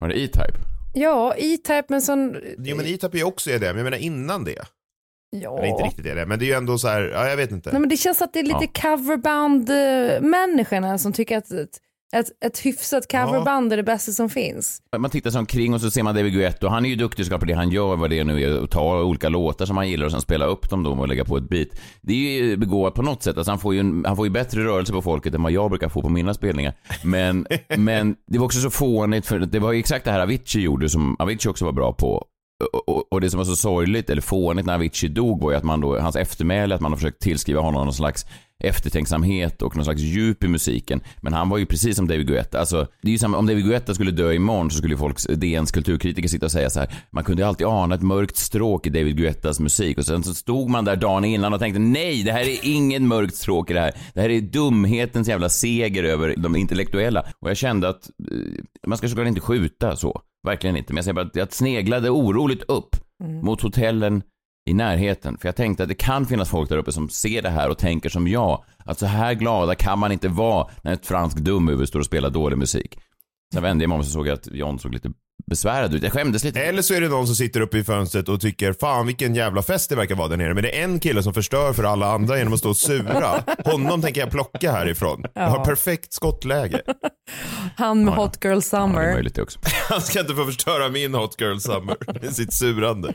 [0.00, 0.54] Var det E-Type?
[0.94, 2.36] Ja, E-Type men sån...
[2.58, 4.64] Jo men E-Type är ju också EDM, jag menar innan det.
[5.30, 5.58] Ja.
[5.58, 7.70] Eller inte riktigt EDM, men det är ju ändå så här, ja jag vet inte.
[7.72, 11.48] Nej, men det känns att det är lite coverband-människorna som tycker att
[12.12, 14.82] ett, ett, hyfsat coverband är det bästa som finns.
[14.98, 17.30] Man tittar sig omkring och så ser man David Guetta och han är ju duktig
[17.30, 20.06] på det han gör, vad det nu är, att ta olika låtar som han gillar
[20.06, 21.68] och sen spela upp dem då och lägga på ett beat.
[22.00, 24.30] Det är ju begåvat på något sätt, alltså han får ju, en, han får ju
[24.30, 26.74] bättre rörelse på folket än vad jag brukar få på mina spelningar.
[27.04, 27.46] Men,
[27.76, 30.88] men det var också så fånigt, för det var ju exakt det här Avicii gjorde
[30.88, 32.26] som Avicii också var bra på.
[32.60, 35.64] Och, och, det som var så sorgligt, eller fånigt när Avicii dog var ju att
[35.64, 38.26] man då, hans eftermäle, att man har försökt tillskriva honom någon slags
[38.60, 41.00] eftertänksamhet och någon slags djup i musiken.
[41.20, 42.60] Men han var ju precis som David Guetta.
[42.60, 45.24] Alltså, det är ju samma, om David Guetta skulle dö imorgon så skulle ju folks,
[45.24, 46.94] DNs kulturkritiker sitta och säga så här.
[47.10, 50.34] Man kunde ju alltid ana ett mörkt stråk i David Guettas musik och sen så
[50.34, 53.74] stod man där dagen innan och tänkte nej, det här är inget mörkt stråk i
[53.74, 53.92] det här.
[54.14, 57.24] Det här är dumhetens jävla seger över de intellektuella.
[57.40, 58.36] Och jag kände att eh,
[58.86, 60.22] man ska såklart inte skjuta så.
[60.46, 60.92] Verkligen inte.
[60.92, 62.96] Men jag säger bara att jag sneglade oroligt upp
[63.42, 64.22] mot hotellen
[64.70, 65.38] i närheten.
[65.38, 67.78] För jag tänkte att det kan finnas folk där uppe som ser det här och
[67.78, 68.64] tänker som jag.
[68.84, 72.30] Att så här glada kan man inte vara när ett franskt dumhuvud står och spelar
[72.30, 72.98] dålig musik.
[73.54, 75.12] Sen vände jag mig om och så såg jag att John såg lite
[75.46, 76.02] besvärad ut.
[76.02, 76.60] Jag skämdes lite.
[76.60, 79.62] Eller så är det någon som sitter uppe i fönstret och tycker fan vilken jävla
[79.62, 80.54] fest det verkar vara där nere.
[80.54, 83.44] Men det är en kille som förstör för alla andra genom att stå och sura.
[83.64, 85.24] Honom tänker jag plocka härifrån.
[85.34, 85.64] Jag har Ja.
[85.64, 86.80] perfekt skottläge.
[87.76, 88.22] Han med Ja, ja.
[88.22, 88.94] Hot Girl Summer.
[88.94, 89.58] Ja, det är möjligt det också.
[89.88, 93.14] Han ska inte få förstöra min hot girl summer med sitt surande.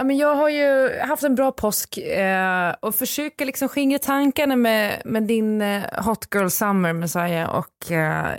[0.00, 4.56] Ja, men jag har ju haft en bra påsk eh, och försöker liksom skingra tankarna
[4.56, 8.34] med, med din eh, Hot Girl Summer Messiah och eh,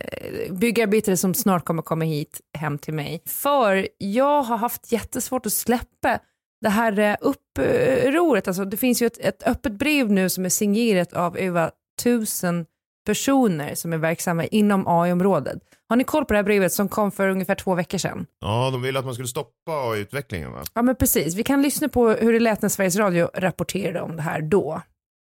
[0.51, 3.21] byggarbetare som snart kommer komma hit hem till mig.
[3.25, 6.19] För jag har haft jättesvårt att släppa
[6.61, 8.47] det här eh, upproret.
[8.47, 11.71] Alltså, det finns ju ett, ett öppet brev nu som är signerat av över
[12.03, 12.65] tusen
[13.05, 15.61] personer som är verksamma inom AI-området.
[15.89, 18.25] Har ni koll på det här brevet som kom för ungefär två veckor sedan?
[18.41, 20.63] Ja, de ville att man skulle stoppa utvecklingen va?
[20.73, 24.15] Ja men precis, vi kan lyssna på hur det lät när Sveriges Radio rapporterade om
[24.15, 24.81] det här då.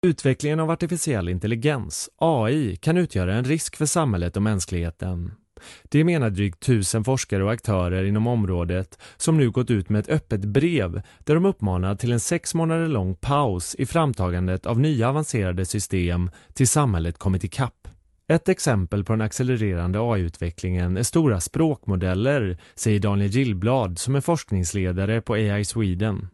[0.07, 5.31] Utvecklingen av artificiell intelligens, AI, kan utgöra en risk för samhället och mänskligheten.
[5.83, 10.09] Det menar drygt tusen forskare och aktörer inom området som nu gått ut med ett
[10.09, 15.09] öppet brev där de uppmanar till en sex månader lång paus i framtagandet av nya
[15.09, 17.87] avancerade system till samhället kommit ikapp.
[18.29, 25.21] Ett exempel på den accelererande AI-utvecklingen är stora språkmodeller, säger Daniel Gillblad som är forskningsledare
[25.21, 26.27] på AI Sweden.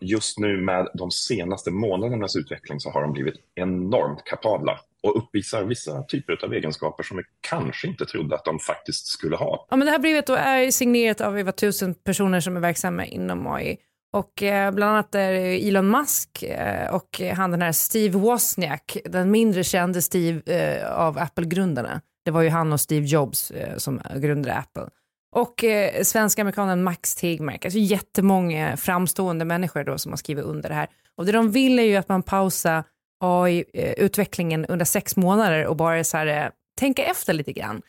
[0.00, 5.64] Just nu med de senaste månadernas utveckling så har de blivit enormt kapabla och uppvisar
[5.64, 9.66] vissa typer av egenskaper som vi kanske inte trodde att de faktiskt skulle ha.
[9.70, 13.04] Ja, men det här brevet då är signerat av över tusen personer som är verksamma
[13.04, 13.76] inom AI.
[14.12, 18.96] Och eh, bland annat är det Elon Musk eh, och han den här Steve Wozniak,
[19.04, 22.00] den mindre kände Steve eh, av Apple-grundarna.
[22.24, 24.88] Det var ju han och Steve Jobs eh, som grundade Apple.
[25.34, 30.68] Och eh, svenska amerikanen Max Tegmark, alltså jättemånga framstående människor då som har skrivit under
[30.68, 30.88] det här.
[31.16, 32.84] Och det de vill är ju att man pausar
[33.20, 37.82] AI-utvecklingen eh, under sex månader och bara så här, eh, tänka efter lite grann.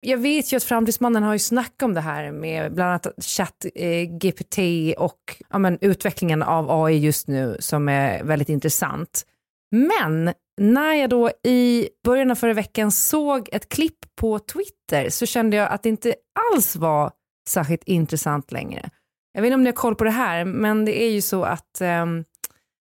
[0.00, 3.66] Jag vet ju att Framtidsmannen har ju snackat om det här med bland annat chatt
[3.74, 4.58] eh, GPT
[4.98, 9.26] och ja, men, utvecklingen av AI just nu som är väldigt intressant.
[9.70, 15.26] Men när jag då i början av förra veckan såg ett klipp på Twitter så
[15.26, 16.14] kände jag att det inte
[16.52, 17.12] alls var
[17.48, 18.90] särskilt intressant längre.
[19.32, 21.44] Jag vet inte om ni har koll på det här, men det är ju så
[21.44, 22.24] att um,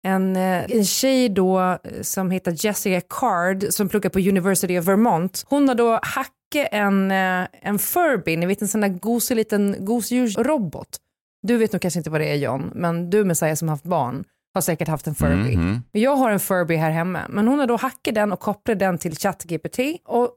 [0.03, 4.85] en, eh, en tjej då eh, som heter Jessica Card som pluggar på University of
[4.85, 5.45] Vermont.
[5.49, 9.77] Hon har då hackat en, eh, en Furby, ni vet en sån där gosig liten
[9.79, 10.97] gosedjursrobot.
[11.43, 13.85] Du vet nog kanske inte vad det är John, men du Messiah som har haft
[13.85, 15.57] barn har säkert haft en Furby.
[15.57, 15.83] Mhm.
[15.93, 18.99] Jag har en Furby här hemma, men hon har då hackat den och kopplat den
[18.99, 19.79] till ChatGPT.
[20.05, 20.31] Och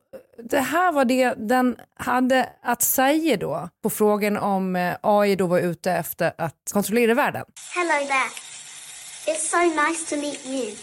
[0.49, 5.59] det här var det den hade att säga då på frågan om AI då var
[5.59, 7.45] ute efter att kontrollera världen.
[7.75, 8.52] Hello there.
[9.25, 10.75] It's so nice to meet you.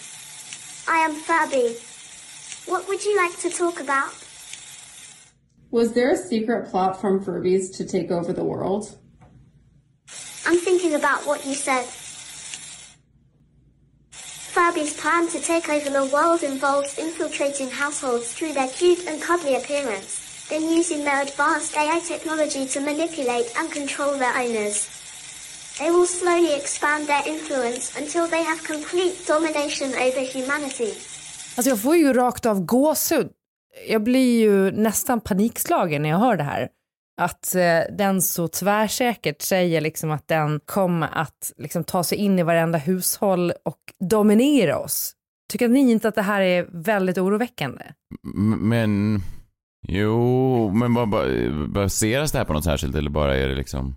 [0.88, 1.76] I am Furby.
[2.70, 4.14] What would you like to talk about?
[5.70, 8.96] Was there a secret plot from Furbies to take over the world?
[10.46, 11.84] I'm thinking about what you said.
[14.10, 19.56] Furby's plan to take over the world involves infiltrating households through their cute and cuddly
[19.56, 24.99] appearance, then using their advanced AI technology to manipulate and control their owners.
[25.80, 30.90] They will slowly expand their influence until they have complete domination over humanity.
[31.56, 33.28] Alltså jag får ju rakt av gåshud.
[33.88, 36.68] Jag blir ju nästan panikslagen när jag hör det här.
[37.20, 42.38] Att eh, den så tvärsäkert säger liksom att den kommer att liksom, ta sig in
[42.38, 43.78] i varenda hushåll och
[44.10, 45.12] dominera oss.
[45.52, 47.84] Tycker ni inte att det här är väldigt oroväckande?
[48.36, 49.22] M- Men,
[49.88, 50.94] jo, men
[51.72, 53.96] baseras det här på något särskilt eller bara är det liksom?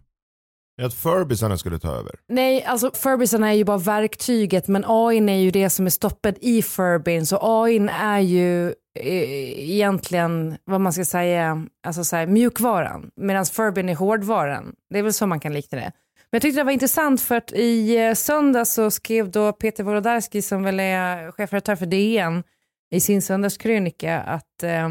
[0.81, 2.11] Att furbisarna skulle ta över.
[2.27, 6.37] Nej, alltså Furbisarna är ju bara verktyget men AI är ju det som är stoppet
[6.41, 7.25] i furbin.
[7.25, 8.67] så AI är ju
[8.99, 14.75] eh, egentligen vad man ska säga, alltså så här, mjukvaran medan furbin är hårdvaran.
[14.89, 15.91] Det är väl så man kan likna det.
[16.31, 19.51] Men jag tyckte det var intressant för att i eh, söndags söndag så skrev då
[19.51, 22.43] Peter Wolodarski som väl är chefredaktör för DN
[22.91, 24.89] i sin söndagskrönika att eh,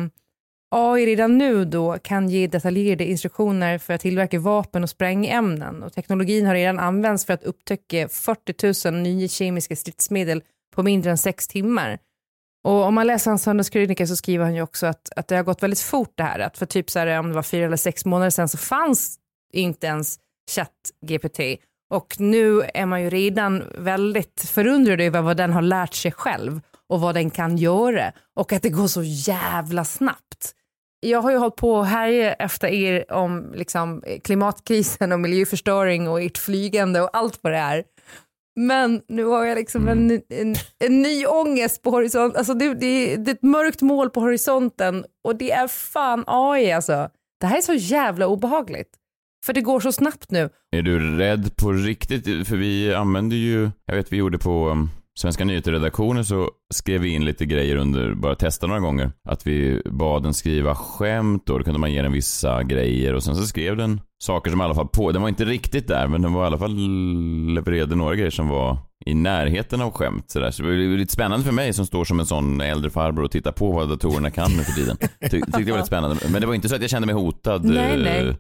[0.75, 5.93] AI redan nu då kan ge detaljerade instruktioner för att tillverka vapen och sprängämnen och
[5.93, 10.43] teknologin har redan använts för att upptäcka 40 000 nya kemiska stridsmedel
[10.75, 11.99] på mindre än sex timmar.
[12.65, 15.43] Och om man läser hans söndagskrönika så skriver han ju också att, att det har
[15.43, 17.77] gått väldigt fort det här, att för typ så här, om det var fyra eller
[17.77, 19.19] sex månader sedan så fanns
[19.53, 20.19] inte ens
[20.51, 21.41] ChatGPT
[21.91, 26.61] och nu är man ju redan väldigt förundrad över vad den har lärt sig själv
[26.89, 30.55] och vad den kan göra och att det går så jävla snabbt
[31.03, 36.23] jag har ju hållit på och härja efter er om liksom, klimatkrisen och miljöförstöring och
[36.23, 37.85] ert flygande och allt vad det är.
[38.57, 42.39] Men nu har jag liksom en, en, en ny ångest på horisonten.
[42.39, 46.73] Alltså det, det, det är ett mörkt mål på horisonten och det är fan AI
[46.73, 47.09] alltså.
[47.41, 48.89] Det här är så jävla obehagligt.
[49.47, 50.51] För det går så snabbt nu.
[50.77, 52.49] Är du rädd på riktigt?
[52.49, 57.09] För vi använder ju, jag vet vi gjorde på um, Svenska nyheter-redaktionen så skrev vi
[57.09, 59.13] in lite grejer under, bara testa några gånger.
[59.29, 63.23] Att vi bad den skriva skämt och då kunde man ge den vissa grejer och
[63.23, 66.09] sen så skrev den saker som i alla fall på, den var inte riktigt där
[66.09, 66.77] men den var i alla fall
[67.55, 70.51] levererade några grejer som var i närheten av skämt sådär.
[70.51, 73.31] Så det var lite spännande för mig som står som en sån äldre farbror och
[73.31, 74.97] tittar på vad datorerna kan nu för tiden.
[75.21, 76.17] Ty tyckte det var lite spännande.
[76.29, 77.65] Men det var inte så att jag kände mig hotad.
[77.65, 78.37] Nej, eh, nej.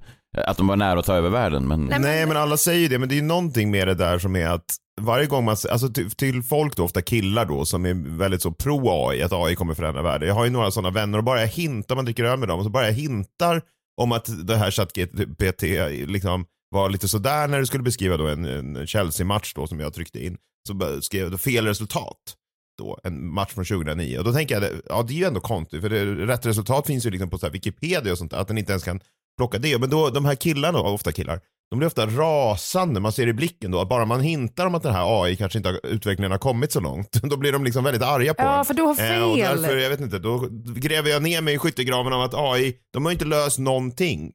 [0.47, 1.69] Att de var nära att ta över världen.
[1.69, 1.85] Men...
[2.01, 2.37] Nej, men...
[2.37, 4.77] alla säger ju det, men det är ju någonting med det där som är att
[5.05, 8.53] varje gång man, alltså till, till folk då, ofta killar då, som är väldigt så
[8.53, 10.29] pro AI, att AI kommer förändra världen.
[10.29, 12.59] Jag har ju några sådana vänner och bara jag hintar, man dricker öl med dem,
[12.59, 13.63] och så bara jag hintar
[14.01, 15.63] om att det här ChatGPT
[16.09, 19.95] liksom var lite sådär när du skulle beskriva då en, en Chelsea-match då som jag
[19.95, 20.37] tryckte in.
[20.69, 22.37] Så skrev jag fel resultat.
[22.79, 24.19] Då, en match från 2009.
[24.19, 27.07] Och då tänker jag, ja det är ju ändå konstigt för det, rätt resultat finns
[27.07, 29.01] ju liksom på så här Wikipedia och sånt där, att den inte ens kan
[29.37, 29.79] plocka det.
[29.79, 31.41] Men då, de här killarna, ofta killar,
[31.73, 33.01] de blir ofta rasande.
[33.01, 35.59] Man ser i blicken då att bara man hintar om att den här AI kanske
[35.59, 38.59] inte har, utvecklingen har kommit så långt, då blir de liksom väldigt arga på Ja,
[38.59, 38.65] en.
[38.65, 39.63] för du har Eh, och fel.
[39.63, 43.05] därför, jag vet inte, då gräver jag ner mig i skyttegraven av att AI, de
[43.05, 44.33] har inte löst någonting.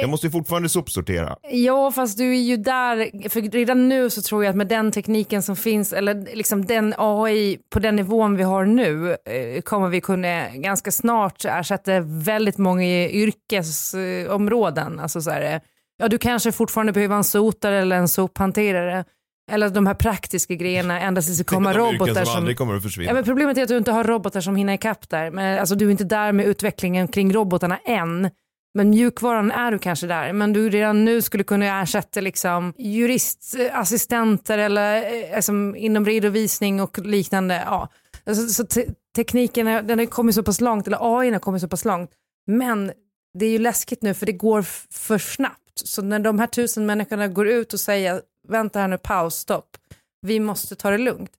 [0.00, 1.36] Jag måste ju fortfarande sopsortera.
[1.50, 4.92] Ja, fast du är ju där, för redan nu så tror jag att med den
[4.92, 9.88] tekniken som finns, eller liksom den AI på den nivån vi har nu, eh, kommer
[9.88, 15.00] vi kunna ganska snart ersätta väldigt många yrkesområden.
[15.00, 15.60] Alltså så här, eh,
[15.98, 19.04] ja, du kanske fortfarande behöver en sotare eller en sophanterare.
[19.50, 22.54] Eller de här praktiska grejerna, ända tills det kommer robotar som som...
[22.54, 23.10] kommer att försvinna.
[23.10, 25.30] Ja, men problemet är att du inte har robotar som hinner ikapp där.
[25.30, 28.30] Men, alltså, du är inte där med utvecklingen kring robotarna än.
[28.74, 30.32] Men mjukvaran är du kanske där.
[30.32, 37.62] Men du redan nu skulle kunna ersätta liksom, juristassistenter eller alltså, inom redovisning och liknande.
[37.66, 37.88] Ja.
[38.26, 41.68] Alltså, så te- tekniken den har kommit så pass långt, eller AI har kommit så
[41.68, 42.10] pass långt.
[42.46, 42.92] Men
[43.38, 45.67] det är ju läskigt nu för det går för snabbt.
[45.78, 49.76] Så när de här tusen människorna går ut och säger vänta här nu, paus, stopp,
[50.20, 51.30] vi måste ta det lugnt.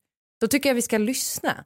[0.42, 1.66] Då tycker jag vi ska lyssna.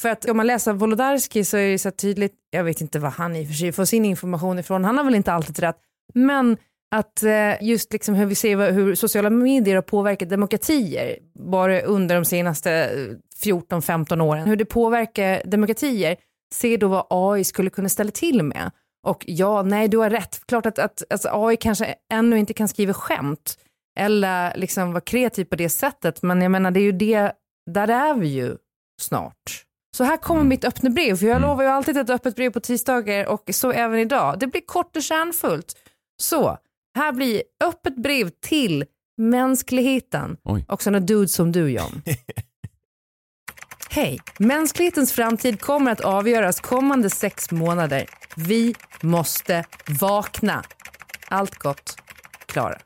[0.00, 3.12] För att om man läser Wolodarski så är det så tydligt, jag vet inte vad
[3.12, 5.76] han i och för sig får sin information ifrån, han har väl inte alltid rätt,
[6.14, 6.56] men
[6.90, 12.14] att eh, just liksom hur vi ser hur sociala medier har påverkat demokratier bara under
[12.14, 16.16] de senaste eh, 14-15 åren, hur det påverkar demokratier,
[16.54, 18.70] se då vad AI skulle kunna ställa till med.
[19.08, 20.46] Och ja, nej, du har rätt.
[20.46, 23.58] Klart att, att alltså, AI kanske ännu inte kan skriva skämt
[23.98, 27.32] eller liksom vara kreativ på det sättet, men jag menar det är ju det,
[27.70, 28.56] där är vi ju
[29.00, 29.64] snart.
[29.96, 32.60] Så här kommer mitt öppna brev, för jag lovar ju alltid ett öppet brev på
[32.60, 34.38] tisdagar och så även idag.
[34.38, 35.76] Det blir kort och kärnfullt.
[36.22, 36.58] Så,
[36.98, 38.84] här blir öppet brev till
[39.16, 40.36] mänskligheten.
[40.44, 40.64] Oj.
[40.68, 42.02] Och sådana dudes som du John.
[43.90, 44.20] Hej!
[44.38, 48.06] Mänsklighetens framtid kommer att avgöras kommande sex månader.
[48.46, 49.64] Vi måste
[50.00, 50.64] vakna.
[51.28, 51.96] Allt gott,
[52.46, 52.78] Klara.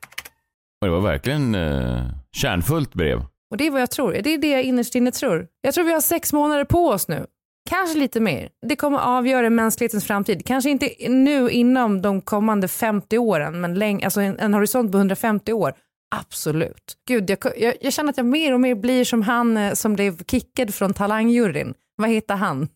[0.80, 2.02] Det var verkligen eh,
[2.36, 3.18] kärnfullt brev.
[3.50, 4.12] Och det är vad jag tror.
[4.12, 5.46] Det är det jag innerst inne tror.
[5.60, 7.26] Jag tror vi har sex månader på oss nu.
[7.70, 8.48] Kanske lite mer.
[8.66, 10.46] Det kommer avgöra mänsklighetens framtid.
[10.46, 14.98] Kanske inte nu inom de kommande 50 åren, men läng- alltså en, en horisont på
[14.98, 15.72] 150 år.
[16.14, 16.94] Absolut.
[17.08, 19.94] Gud, jag, jag, jag känner att jag mer och mer blir som han eh, som
[19.94, 21.74] blev kickad från talangjuryn.
[21.96, 22.68] Vad heter han?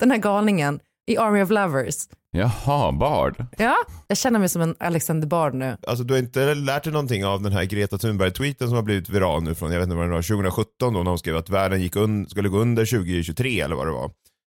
[0.00, 1.96] Den här galningen i Army of Lovers.
[2.32, 3.44] Jaha, Bard.
[3.58, 3.74] Ja,
[4.06, 5.76] jag känner mig som en Alexander Bard nu.
[5.86, 9.08] Alltså du har inte lärt dig någonting av den här Greta Thunberg-tweeten som har blivit
[9.08, 11.50] viral nu från, jag vet inte vad det var, 2017 då när hon skrev att
[11.50, 14.10] världen gick un- skulle gå under 2023 eller vad det var.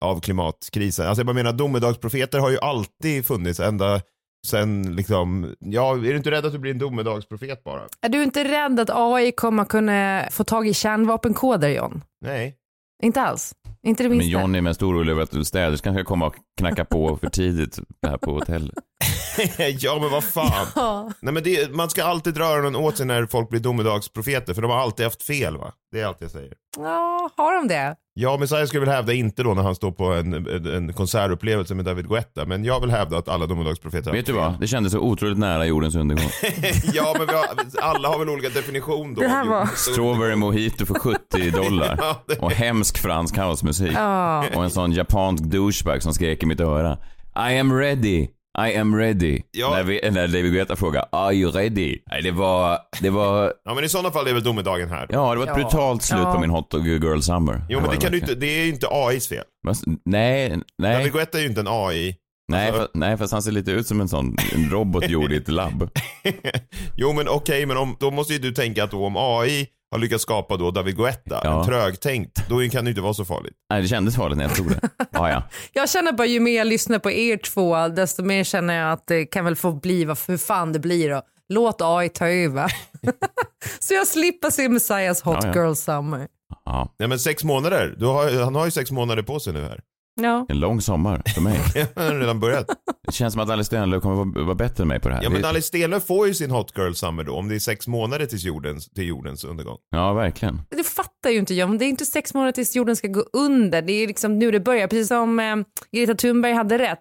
[0.05, 1.07] Av klimatkrisen.
[1.07, 4.01] Alltså jag bara menar, domedagsprofeter har ju alltid funnits ända
[4.47, 7.81] sen liksom, ja är du inte rädd att du blir en domedagsprofet bara?
[8.01, 12.01] Är du inte rädd att AI kommer kunna få tag i kärnvapenkoder John?
[12.21, 12.55] Nej.
[13.03, 13.53] Inte alls?
[13.85, 17.17] Inte det Men Johnny är mest orolig över att städerskan ska komma och knacka på
[17.17, 18.73] för tidigt här på hotellet.
[19.79, 20.67] ja men vad fan.
[20.75, 21.11] Ja.
[21.19, 24.61] Nej men det, man ska alltid dra öronen åt sig när folk blir domedagsprofeter för
[24.61, 25.71] de har alltid haft fel va?
[25.91, 26.53] Det är allt jag säger.
[26.77, 27.95] Ja, har de det?
[28.13, 31.75] Ja, Messiah skulle väl hävda inte då när han står på en, en, en konsertupplevelse
[31.75, 34.59] med David Guetta, men jag vill hävda att alla domedagsprofeter Vet du vad?
[34.59, 36.29] Det kändes så otroligt nära jordens undergång.
[36.93, 37.45] ja, men vi har,
[37.81, 39.21] alla har väl olika definition då.
[39.21, 41.95] Det här var- Strawberry mojito för 70 dollar.
[42.01, 43.91] Ja, det- Och hemsk fransk housemusik.
[43.95, 44.45] Ja.
[44.55, 46.97] Och en sån japansk douchebag som skrek i mitt öra.
[47.51, 48.27] I am ready.
[48.59, 49.41] I am ready.
[49.51, 49.69] Ja.
[49.69, 51.97] När, vi, när David Guetta frågade Are you ready?
[52.11, 52.79] Nej, det var...
[53.01, 53.53] Det var...
[53.65, 55.07] Ja, men i sådana fall är väl domedagen här.
[55.09, 55.53] Ja, det var ett Ja.
[55.55, 56.33] brutalt slut Ja.
[56.33, 57.65] på min Hot Dog Girl Summer.
[57.69, 59.43] Jo, men det, kan du inte, det är ju inte AIs fel.
[59.67, 60.97] Vad- Nej, nej.
[60.97, 62.15] David Guetta är ju inte en AI.
[62.51, 65.35] Nej, för, nej, fast han ser lite ut som en sån en robot gjord i
[65.37, 65.89] ett labb.
[66.97, 69.99] Jo men okej, men om, då måste ju du tänka att då om AI har
[69.99, 71.59] lyckats skapa då David Guetta, Ja.
[71.59, 73.53] en trögtänkt, då kan det inte vara så farligt.
[73.69, 74.79] Nej, det kändes farligt när jag tog det.
[75.11, 75.43] Ja, ja.
[75.73, 79.07] Jag känner bara ju mer jag lyssnar på er två desto mer känner jag att
[79.07, 81.21] det kan väl få bli vad hur fan det blir då.
[81.49, 82.71] Låt AI ta över.
[83.79, 85.61] Så jag slipper se Messiahs Hot Ja, ja.
[85.61, 86.27] Girl Summer.
[86.65, 86.95] Ja.
[86.99, 89.79] Nej men sex månader, du har, han har ju sex månader på sig nu här.
[90.21, 90.45] Ja.
[90.49, 91.59] En lång sommar för mig.
[91.95, 92.65] Har redan börjat.
[93.07, 95.23] Det känns som att Alice Stenlöf kommer vara, vara bättre än mig på det här.
[95.23, 97.59] Ja men Det- Alice Stenlöf får ju sin Hot Girl Summer då, om det är
[97.59, 99.77] sex månader tills jordens, till jordens undergång.
[99.91, 100.61] ja verkligen.
[100.69, 101.69] Det fattar ju inte jag.
[101.69, 103.81] Men Det är inte sex månader tills jorden ska gå under.
[103.81, 104.87] Det är liksom nu det börjar.
[104.87, 105.55] Precis som eh,
[105.91, 106.99] Greta Thunberg hade rätt.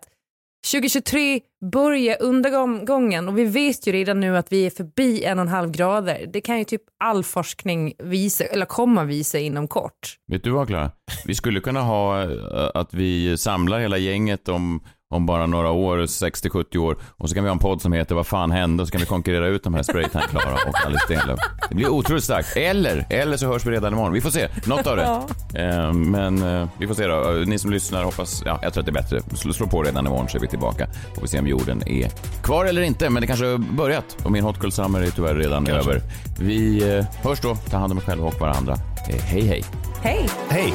[0.72, 1.40] 2023
[1.72, 5.48] börjar undergången och vi vet ju redan nu att vi är förbi en och en
[5.48, 6.26] halv grader.
[6.32, 10.16] Det kan ju typ all forskning visa, eller komma visa inom kort.
[10.26, 10.90] Vet du vad Klara?
[11.26, 15.98] Vi skulle kunna ha eh, att vi samlar hela gänget om, om bara några år,
[15.98, 18.82] 60-70 år och så kan vi ha en podd som heter Vad fan hände?
[18.82, 21.38] och så kan vi konkurrera ut de här Spraytan Klara och Alice Stenlöf.
[21.68, 22.56] Det blir otroligt starkt.
[22.56, 24.12] Eller, eller så hörs vi redan imorgon.
[24.12, 24.48] Vi får se.
[24.66, 25.02] Något av det.
[25.02, 25.26] Ja.
[25.60, 27.30] Eh, Men eh, vi får se då.
[27.40, 29.20] Eh, Ni som lyssnar hoppas, ja jag tror att det är bättre.
[29.52, 30.86] Slå, på redan imorgon så är vi tillbaka.
[31.14, 32.08] Får vi se om jorden är
[32.42, 33.10] kvar eller inte.
[33.10, 35.90] Men det kanske har börjat och min Hot Girl Summer är tyvärr redan Kanske.
[35.90, 36.02] över.
[36.40, 37.54] Vi eh, hörs då.
[37.70, 38.72] Ta hand om er själva och varandra.
[39.08, 39.64] Eh, Hej hej.
[40.02, 40.28] Hej!
[40.48, 40.74] Hej!